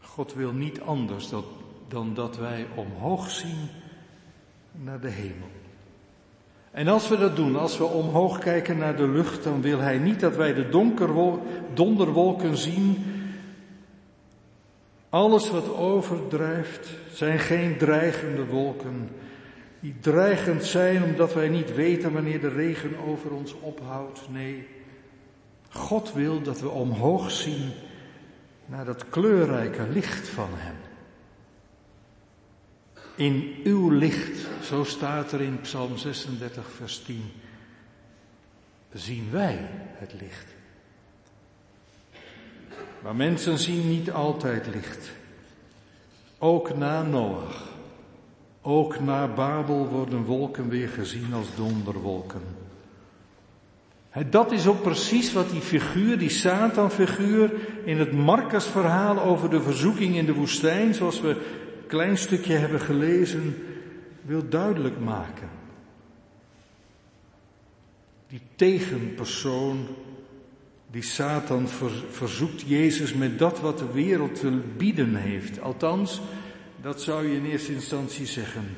[0.00, 1.44] God wil niet anders dan,
[1.88, 3.68] dan dat wij omhoog zien
[4.72, 5.59] naar de hemel.
[6.70, 9.98] En als we dat doen, als we omhoog kijken naar de lucht, dan wil Hij
[9.98, 10.68] niet dat wij de
[11.74, 13.04] donderwolken zien.
[15.08, 19.10] Alles wat overdrijft zijn geen dreigende wolken,
[19.80, 24.28] die dreigend zijn omdat wij niet weten wanneer de regen over ons ophoudt.
[24.28, 24.66] Nee,
[25.68, 27.70] God wil dat we omhoog zien
[28.66, 30.89] naar dat kleurrijke licht van Hem.
[33.20, 37.22] In uw licht, zo staat er in Psalm 36, vers 10,
[38.92, 40.46] zien wij het licht.
[43.02, 45.10] Maar mensen zien niet altijd licht.
[46.38, 47.68] Ook na Noach,
[48.62, 52.42] ook na Babel worden wolken weer gezien als donderwolken.
[54.30, 57.52] Dat is ook precies wat die figuur, die Satan-figuur,
[57.84, 61.59] in het Marcus-verhaal over de verzoeking in de woestijn, zoals we
[61.90, 63.56] klein stukje hebben gelezen,
[64.22, 65.48] wil duidelijk maken.
[68.28, 69.86] Die tegenpersoon,
[70.90, 71.68] die Satan
[72.10, 75.60] verzoekt Jezus met dat wat de wereld te bieden heeft.
[75.60, 76.20] Althans,
[76.82, 78.68] dat zou je in eerste instantie zeggen.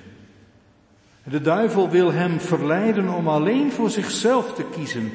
[1.25, 5.11] De duivel wil hem verleiden om alleen voor zichzelf te kiezen.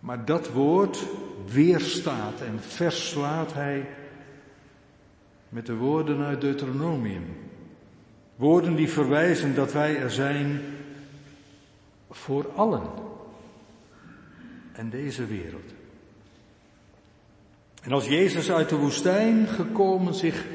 [0.00, 1.06] Maar dat woord
[1.52, 3.86] weerstaat en verslaat hij
[5.48, 7.24] met de woorden uit Deuteronomium.
[8.36, 10.60] Woorden die verwijzen dat wij er zijn
[12.10, 12.82] voor allen
[14.72, 15.74] en deze wereld.
[17.82, 20.46] En als Jezus uit de woestijn gekomen zich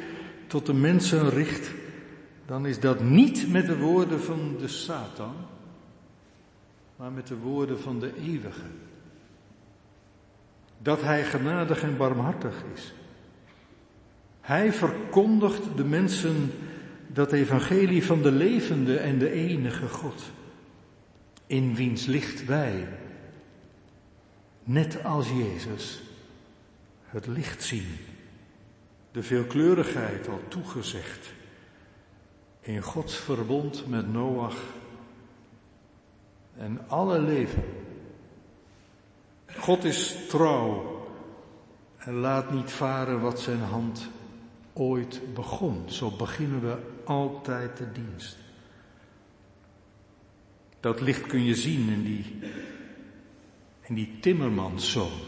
[0.48, 1.72] tot de mensen richt,
[2.46, 5.34] dan is dat niet met de woorden van de Satan,
[6.96, 8.66] maar met de woorden van de eeuwige.
[10.78, 12.94] Dat hij genadig en barmhartig is.
[14.42, 16.52] Hij verkondigt de mensen
[17.08, 20.22] dat evangelie van de levende en de enige God,
[21.46, 22.88] in wiens licht wij,
[24.64, 26.02] net als Jezus,
[27.06, 27.98] het licht zien,
[29.12, 31.34] de veelkleurigheid al toegezegd,
[32.62, 34.58] in Gods verbond met Noach
[36.58, 37.64] en alle leven.
[39.58, 41.06] God is trouw
[41.98, 44.10] en laat niet varen wat zijn hand
[44.74, 45.84] ooit begon.
[45.86, 48.38] Zo beginnen we altijd de dienst.
[50.80, 52.40] Dat licht kun je zien in die,
[53.82, 55.20] in die timmermanszoon.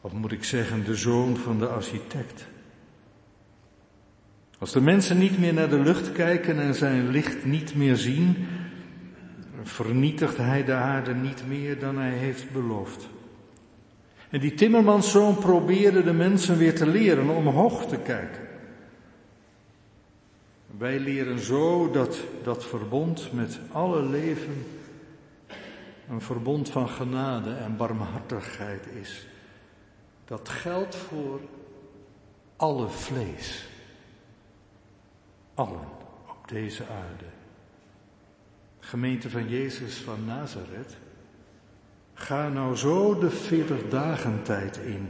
[0.00, 2.46] Of moet ik zeggen, de zoon van de architect.
[4.58, 8.46] Als de mensen niet meer naar de lucht kijken en zijn licht niet meer zien,
[9.62, 13.08] vernietigt hij de aarde niet meer dan hij heeft beloofd.
[14.30, 18.48] En die timmermanszoon probeerde de mensen weer te leren om omhoog te kijken.
[20.78, 24.66] Wij leren zo dat dat verbond met alle leven
[26.08, 29.26] een verbond van genade en barmhartigheid is.
[30.24, 31.40] Dat geldt voor
[32.56, 33.68] alle vlees.
[35.54, 35.88] Allen
[36.28, 37.24] op deze aarde.
[38.80, 40.96] Gemeente van Jezus van Nazareth.
[42.20, 45.08] Ga nou zo de veertig dagen tijd in.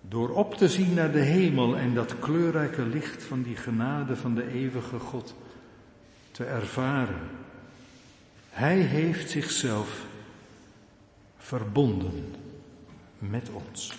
[0.00, 4.34] Door op te zien naar de hemel en dat kleurrijke licht van die genade van
[4.34, 5.34] de eeuwige God
[6.30, 7.20] te ervaren.
[8.50, 10.04] Hij heeft zichzelf
[11.36, 12.34] verbonden
[13.18, 13.92] met ons.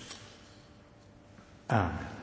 [1.66, 2.15] Amen.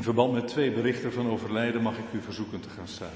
[0.00, 3.12] In verband met twee berichten van overlijden mag ik u verzoeken te gaan staan.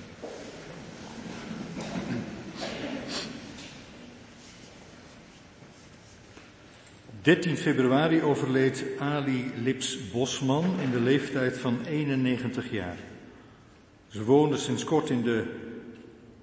[7.22, 12.96] 13 februari overleed Ali Lips Bosman in de leeftijd van 91 jaar.
[14.08, 15.44] Ze woonde sinds kort in de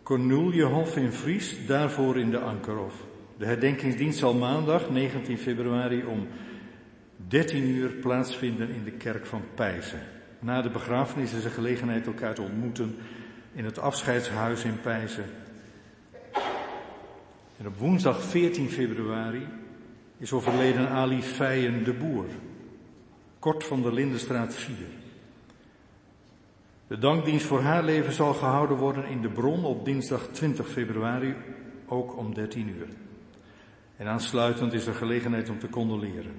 [0.03, 2.95] Cornuljehof in Fries, daarvoor in de Ankerhof.
[3.37, 6.27] De herdenkingsdienst zal maandag 19 februari om
[7.27, 10.19] 13 uur plaatsvinden in de kerk van Pijzen.
[10.41, 12.95] Na de begrafenis is er gelegenheid elkaar te ontmoeten
[13.53, 15.25] in het afscheidshuis in Pijzen.
[17.57, 19.47] En op woensdag 14 februari
[20.17, 22.25] is overleden Ali Feijen de Boer,
[23.39, 24.75] kort van de Lindenstraat 4.
[26.87, 31.35] De dankdienst voor haar leven zal gehouden worden in de bron op dinsdag 20 februari,
[31.87, 32.87] ook om 13 uur.
[33.97, 36.33] En aansluitend is er gelegenheid om te condoleren.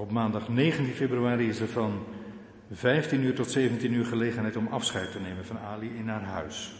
[0.00, 2.04] Op maandag 19 februari is er van
[2.70, 6.74] 15 uur tot 17 uur gelegenheid om afscheid te nemen van Ali in haar huis.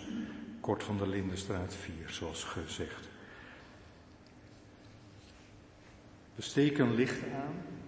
[0.60, 3.08] Kort van de Lindenstraat 4, zoals gezegd.
[6.34, 7.79] We steken licht aan.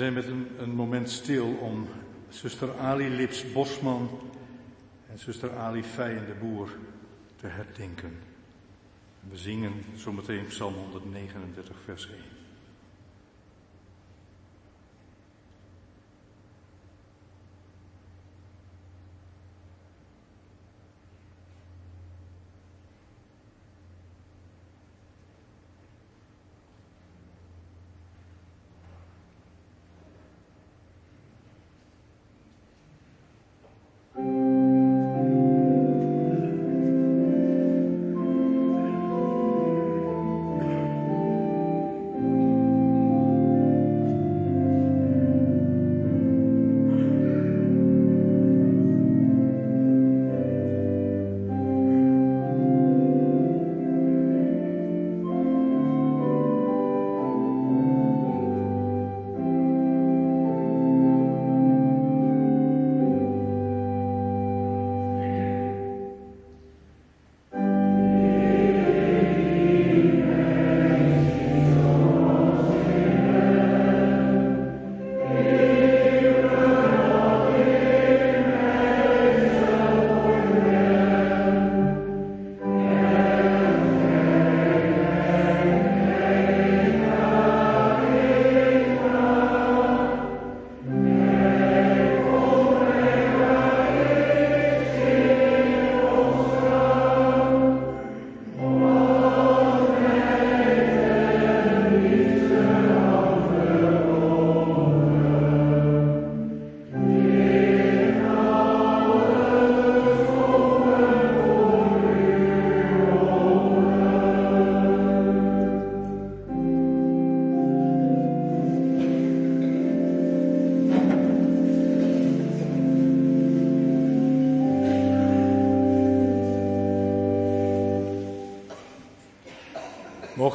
[0.00, 1.86] We zijn met een, moment stil om
[2.28, 4.20] zuster Ali Lips Bosman
[5.10, 6.68] en zuster Ali Feijen de Boer
[7.36, 8.18] te herdenken.
[9.30, 12.14] We zingen zometeen Psalm 139, vers 1.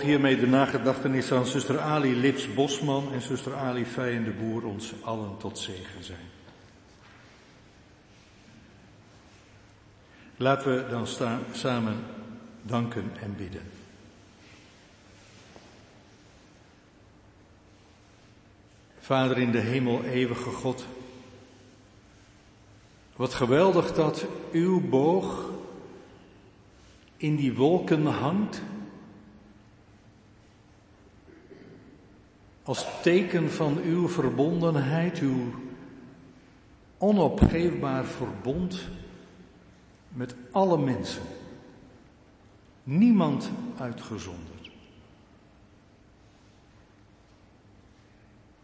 [0.06, 4.93] Hiermee de nagedachtenis aan zuster Ali Lips Bosman en zuster Ali Feijen de Boer ons
[5.03, 6.30] allen tot zegen zijn.
[10.38, 11.08] Laten we dan
[11.51, 12.03] samen
[12.62, 13.62] danken en bidden.
[18.99, 20.86] Vader in de hemel, eeuwige God.
[23.16, 25.49] Wat geweldig dat uw boog
[27.18, 28.62] in die wolken hangt.
[32.66, 35.53] Als teken van uw verbondenheid, uw
[36.97, 38.88] onopgeefbaar verbond
[40.09, 41.22] met alle mensen.
[42.84, 44.72] Niemand uitgezonderd.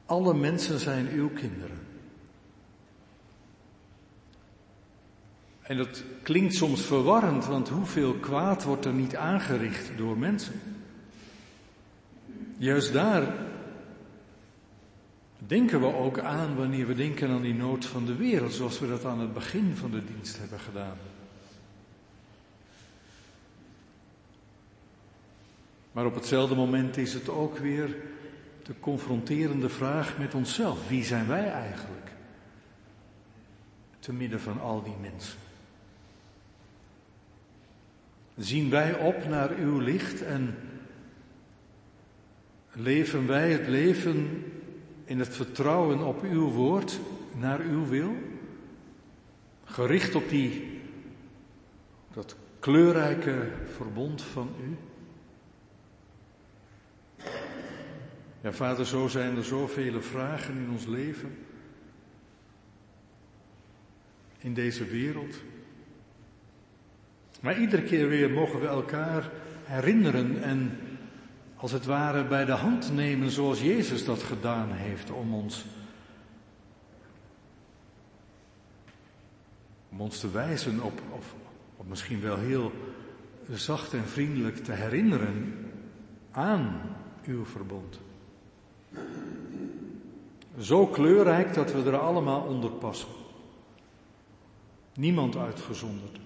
[0.05, 1.79] Alle mensen zijn uw kinderen.
[5.61, 10.59] En dat klinkt soms verwarrend, want hoeveel kwaad wordt er niet aangericht door mensen?
[12.57, 13.49] Juist daar
[15.47, 18.87] denken we ook aan wanneer we denken aan die nood van de wereld, zoals we
[18.87, 20.97] dat aan het begin van de dienst hebben gedaan.
[25.91, 27.95] Maar op hetzelfde moment is het ook weer
[28.63, 30.87] de confronterende vraag met onszelf.
[30.87, 32.11] Wie zijn wij eigenlijk?
[33.99, 35.39] Te midden van al die mensen.
[38.37, 40.55] Zien wij op naar uw licht en
[42.71, 44.50] leven wij het leven
[45.11, 46.99] in het vertrouwen op uw woord,
[47.35, 48.15] naar uw wil?
[49.63, 50.81] Gericht op die,
[52.13, 54.77] dat kleurrijke verbond van u?
[58.41, 61.37] Ja, vader, zo zijn er zoveel vragen in ons leven,
[64.37, 65.35] in deze wereld.
[67.41, 69.31] Maar iedere keer weer mogen we elkaar
[69.63, 70.77] herinneren en
[71.61, 75.65] als het ware bij de hand nemen zoals Jezus dat gedaan heeft om ons
[79.91, 81.35] om ons te wijzen op, of,
[81.77, 82.71] of misschien wel heel
[83.49, 85.53] zacht en vriendelijk te herinneren
[86.31, 86.81] aan
[87.25, 87.99] uw verbond.
[90.59, 93.09] Zo kleurrijk dat we er allemaal onder passen.
[94.93, 96.19] Niemand uitgezonderd.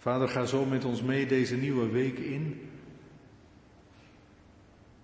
[0.00, 2.70] Vader, ga zo met ons mee deze nieuwe week in.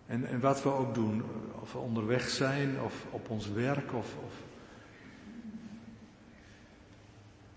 [0.06, 1.22] En, en wat we ook doen,
[1.60, 4.32] of we onderweg zijn, of op ons werk, of, of,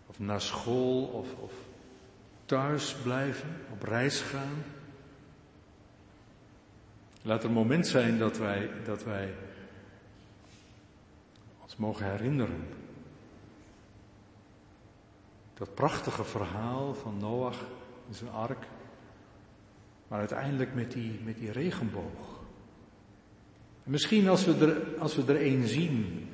[0.05, 1.53] of naar school, of, of
[2.45, 4.63] thuis blijven, op reis gaan.
[7.21, 9.33] Laat er een moment zijn dat wij, dat wij
[11.61, 12.67] ons mogen herinneren.
[15.59, 17.65] Dat prachtige verhaal van Noach
[18.07, 18.67] in zijn ark.
[20.07, 22.39] Maar uiteindelijk met die, met die regenboog.
[23.83, 26.27] En misschien als we, er, als we er een zien,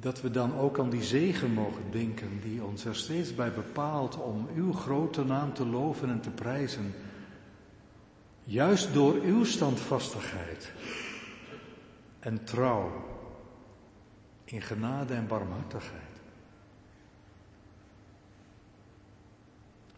[0.00, 4.16] dat we dan ook aan die zegen mogen denken die ons er steeds bij bepaalt
[4.16, 6.94] om uw grote naam te loven en te prijzen.
[8.44, 10.72] Juist door uw standvastigheid
[12.18, 13.04] en trouw
[14.44, 16.15] in genade en barmhartigheid.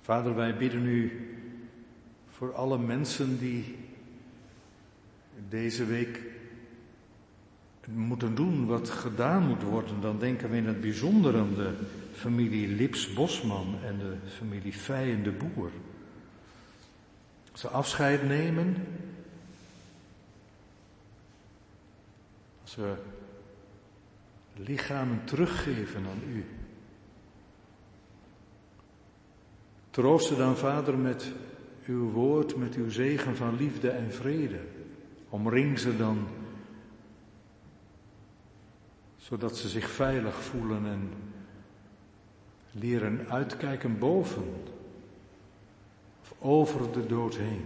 [0.08, 1.12] Vader, wij bidden u
[2.28, 3.76] voor alle mensen die
[5.48, 6.22] deze week
[7.86, 10.00] moeten doen wat gedaan moet worden.
[10.00, 11.74] Dan denken we in het bijzonder aan de
[12.12, 15.70] familie Lips-Bosman en de familie Feijen de Boer
[17.52, 18.76] ze afscheid nemen,
[22.62, 22.76] als
[24.56, 26.44] lichamen teruggeven aan u.
[29.98, 31.32] Troost dan, Vader, met
[31.86, 34.60] uw woord, met uw zegen van liefde en vrede.
[35.28, 36.26] Omring ze dan,
[39.16, 41.10] zodat ze zich veilig voelen en
[42.70, 44.44] leren uitkijken boven
[46.38, 47.64] over de dood heen.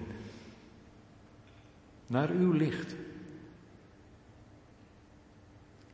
[2.07, 2.95] Naar uw licht.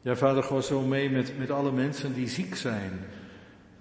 [0.00, 2.92] Ja, vader, ga zo mee met, met alle mensen die ziek zijn.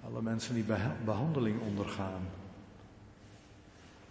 [0.04, 0.64] Alle mensen die
[1.04, 2.37] behandeling ondergaan.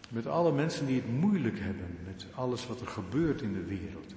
[0.10, 4.14] Met alle mensen die het moeilijk hebben met alles wat er gebeurt in de wereld.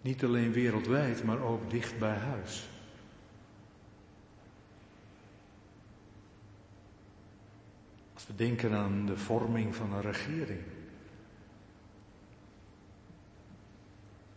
[0.00, 2.68] Niet alleen wereldwijd, maar ook dicht bij huis.
[8.28, 10.60] we denken aan de vorming van een regering.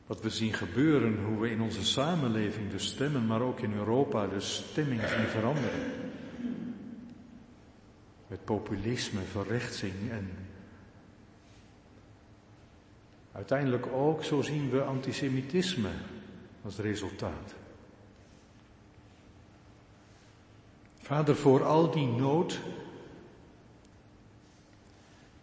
[0.07, 4.27] Wat we zien gebeuren, hoe we in onze samenleving de stemmen, maar ook in Europa
[4.27, 6.10] de stemming zien veranderen.
[8.31, 10.29] Met populisme, verrechtsing en
[13.31, 15.89] uiteindelijk ook, zo zien we antisemitisme
[16.63, 17.53] als resultaat.
[21.01, 22.59] Vader, voor al die nood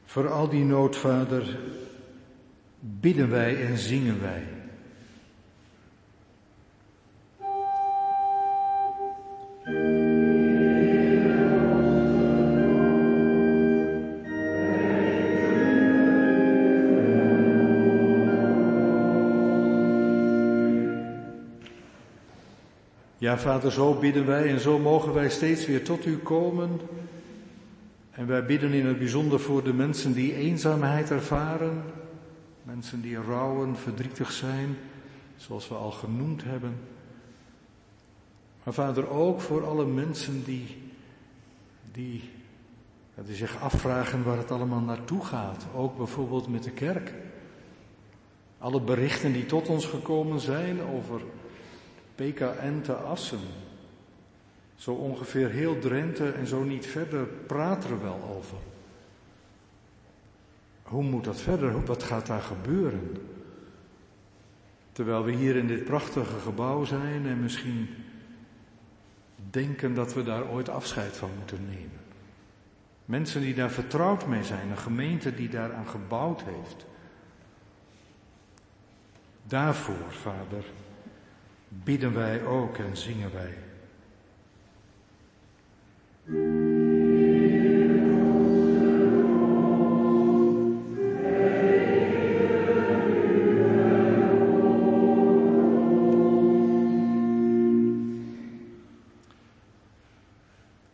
[0.09, 1.59] voor al die nood, Vader,
[2.81, 4.47] bidden wij en zingen wij.
[23.29, 26.81] Ja, Vader, zo bidden wij en zo mogen wij steeds weer tot U komen.
[28.11, 31.83] En wij bidden in het bijzonder voor de mensen die eenzaamheid ervaren,
[32.63, 34.77] mensen die rouwen, verdrietig zijn,
[35.37, 36.75] zoals we al genoemd hebben.
[38.63, 40.83] Maar Vader, ook voor alle mensen die,
[41.93, 42.31] die,
[43.25, 45.67] die zich afvragen waar het allemaal naartoe gaat.
[45.75, 47.15] Ook bijvoorbeeld met de kerk.
[48.59, 51.21] Alle berichten die tot ons gekomen zijn over
[52.19, 53.39] PKN te Assen.
[54.75, 58.59] Zo ongeveer heel Drenthe en zo niet verder praten er wel over.
[60.83, 61.85] Hoe moet dat verder?
[61.85, 63.17] Wat gaat daar gebeuren?
[64.93, 67.89] Terwijl we hier in dit prachtige gebouw zijn en misschien
[69.51, 72.01] denken dat we daar ooit afscheid van moeten nemen.
[73.05, 76.87] Mensen die daar vertrouwd mee zijn, een gemeente die daaraan gebouwd heeft.
[79.43, 80.65] Daarvoor, Vader,
[81.69, 83.55] bidden wij ook en zingen wij.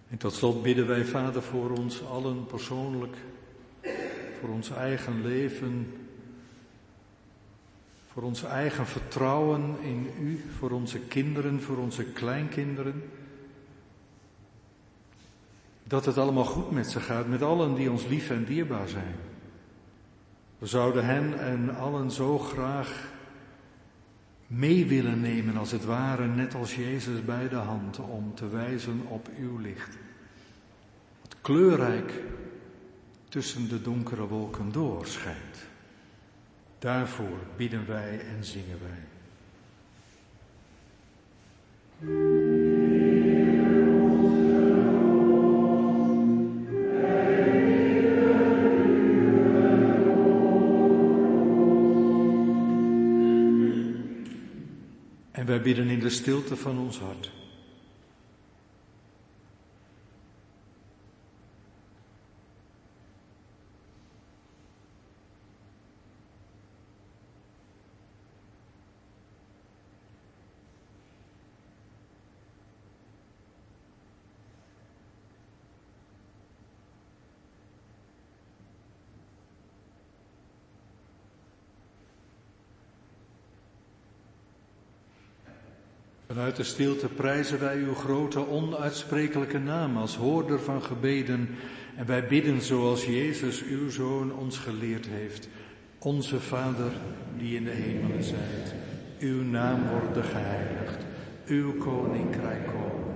[0.09, 3.17] En tot slot bidden wij, Vader, voor ons allen persoonlijk,
[4.41, 6.04] voor ons eigen leven,
[8.15, 13.03] voor ons eigen vertrouwen in U, voor onze kinderen, voor onze kleinkinderen.
[15.85, 19.15] Dat het allemaal goed met ze gaat, met allen die ons lief en dierbaar zijn.
[20.59, 23.13] We zouden hen en allen zo graag
[24.47, 29.03] mee willen nemen, als het ware, net als Jezus bij de hand, om te wijzen
[29.09, 29.99] op uw licht.
[31.23, 32.23] Wat kleurrijk
[33.29, 35.74] tussen de donkere wolken doorschijnt.
[36.85, 39.03] Daarvoor bidden wij en zingen wij.
[55.31, 57.44] En wij bidden in de stilte van ons hart.
[86.45, 91.49] Vanuit de stilte prijzen wij uw grote, onuitsprekelijke naam als hoorder van gebeden.
[91.97, 95.49] En wij bidden zoals Jezus, uw Zoon, ons geleerd heeft.
[95.99, 96.93] Onze Vader,
[97.39, 98.75] die in de hemelen zijt.
[99.19, 101.05] Uw naam worden geheiligd.
[101.47, 103.15] Uw koninkrijk komen.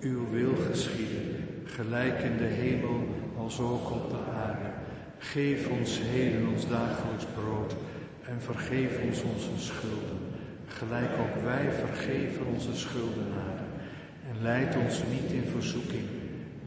[0.00, 1.46] Uw wil geschieden.
[1.64, 3.06] Gelijk in de hemel
[3.38, 4.70] als ook op de aarde.
[5.18, 7.74] Geef ons heden ons dagelijks brood.
[8.22, 10.17] En vergeef ons onze schulden
[10.68, 13.66] gelijk ook wij vergeven onze schuldenaren.
[14.30, 16.08] En leid ons niet in verzoeking,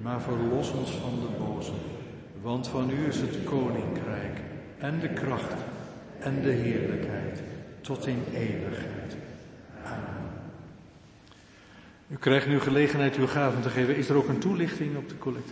[0.01, 1.73] maar verlos ons van de boze.
[2.41, 4.37] Want van u is het koninkrijk
[4.77, 5.53] en de kracht
[6.19, 7.41] en de heerlijkheid
[7.81, 9.15] tot in eeuwigheid.
[9.85, 10.29] Amen.
[12.07, 13.95] U krijgt nu gelegenheid uw gaven te geven.
[13.95, 15.51] Is er ook een toelichting op de collecte?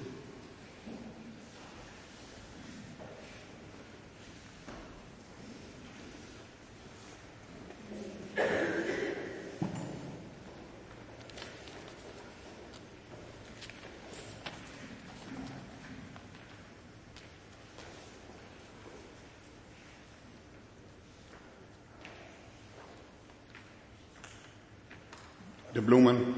[25.71, 26.33] De bloemen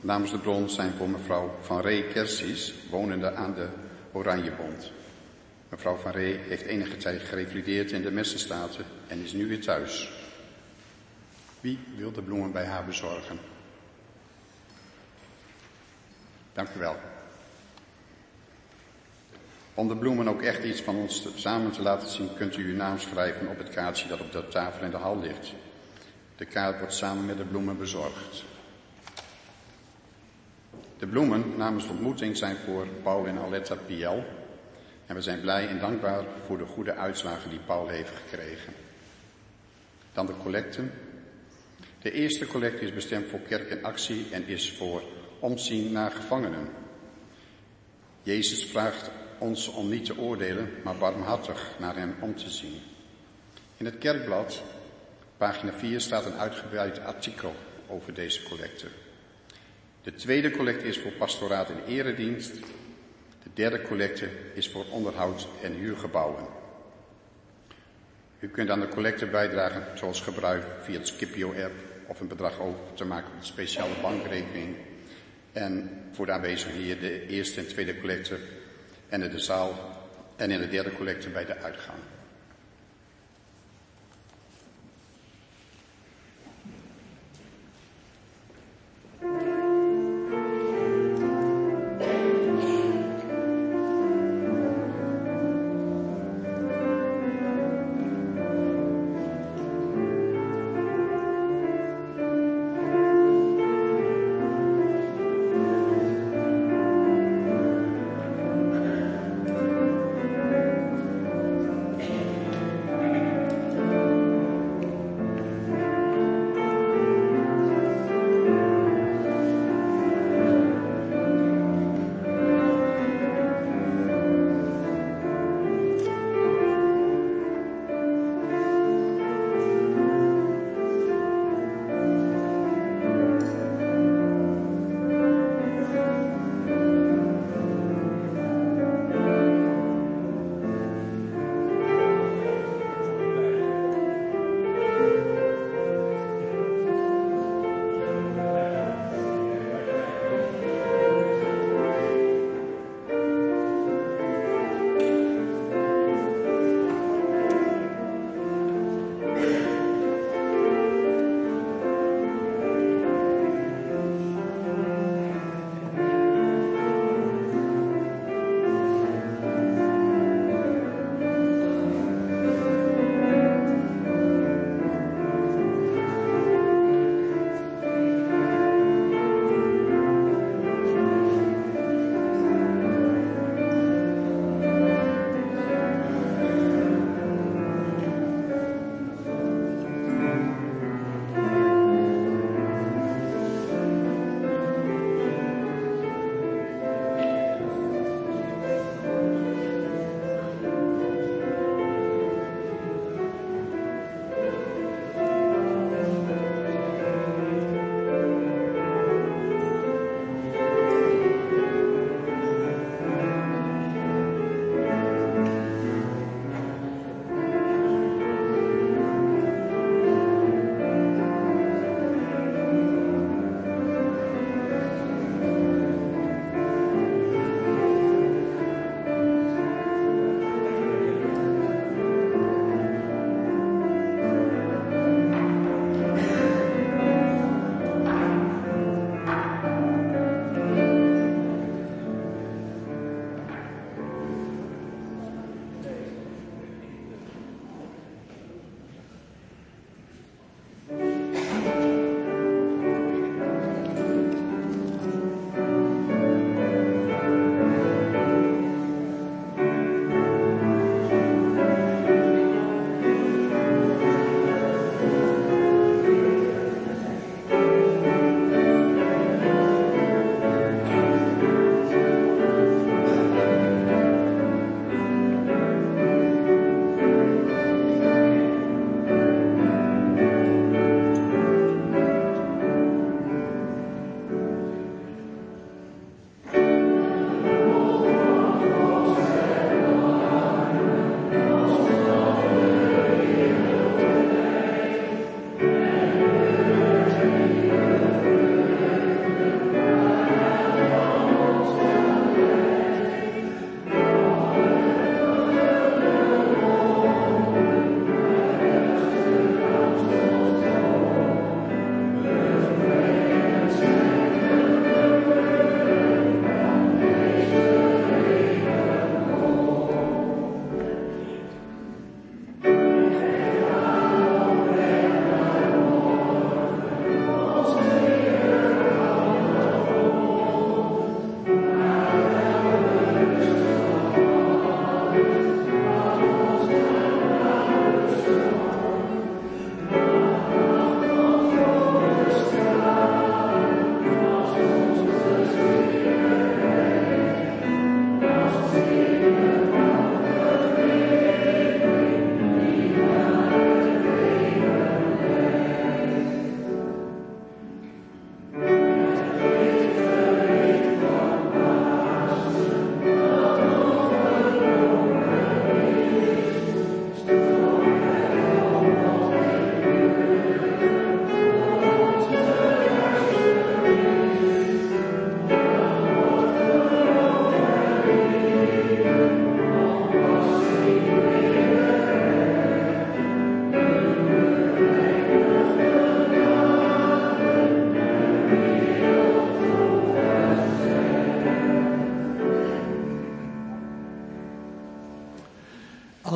[0.00, 3.68] namens de bron zijn voor mevrouw Van Ree Kersies, wonende aan de
[4.12, 4.92] Oranjebond.
[5.68, 10.12] Mevrouw Van Ree heeft enige tijd gerevalideerd in de Messenstaten en is nu weer thuis.
[11.60, 13.38] Wie wil de bloemen bij haar bezorgen?
[16.52, 16.96] Dank u wel.
[19.74, 22.76] Om de bloemen ook echt iets van ons samen te laten zien, kunt u uw
[22.76, 25.52] naam schrijven op het kaartje dat op de tafel in de hal ligt.
[26.36, 28.44] De kaart wordt samen met de bloemen bezorgd.
[31.04, 34.24] De bloemen namens de ontmoeting zijn voor Paul en Aletta Piel.
[35.06, 38.72] En we zijn blij en dankbaar voor de goede uitslagen die Paul heeft gekregen.
[40.12, 40.92] Dan de collecten.
[42.02, 45.02] De eerste collecte is bestemd voor kerk en actie en is voor
[45.38, 46.68] omzien naar gevangenen.
[48.22, 52.80] Jezus vraagt ons om niet te oordelen, maar barmhartig naar hem om te zien.
[53.76, 54.62] In het kerkblad,
[55.36, 57.54] pagina 4, staat een uitgebreid artikel
[57.88, 59.03] over deze collecte.
[60.04, 62.54] De tweede collecte is voor pastoraat en eredienst.
[63.42, 66.46] De derde collecte is voor onderhoud en huurgebouwen.
[68.38, 71.72] U kunt aan de collecte bijdragen zoals gebruik via het Scipio-app
[72.06, 74.76] of een bedrag over te maken op een speciale bankrekening.
[75.52, 78.38] En voor de aanwezigen hier de eerste en tweede collecte
[79.08, 79.74] en in de zaal
[80.36, 81.98] en in de derde collecte bij de uitgang.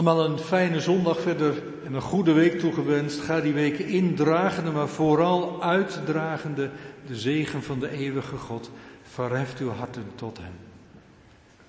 [0.08, 3.20] Een fijne zondag verder en een goede week toegewenst.
[3.20, 6.70] Ga die week indragende, maar vooral uitdragende
[7.06, 8.70] de zegen van de eeuwige God.
[9.02, 10.52] Verheft uw harten tot hem.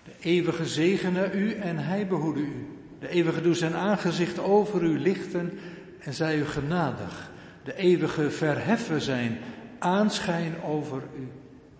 [0.03, 2.67] De eeuwige zegene u en hij behoede u.
[2.99, 5.59] De eeuwige doet zijn aangezicht over u lichten
[5.99, 7.31] en zij u genadig.
[7.63, 9.37] De eeuwige verheffen zijn
[9.79, 11.27] aanschijn over u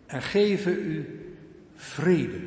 [0.06, 1.20] en geven u
[1.76, 2.40] vrede.